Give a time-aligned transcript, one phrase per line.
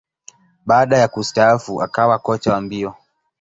[0.65, 2.95] Baada ya kustaafu, akawa kocha wa mbio.